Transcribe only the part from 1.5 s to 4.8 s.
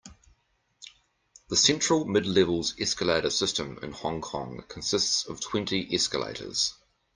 Central-Midlevels escalator system in Hong Kong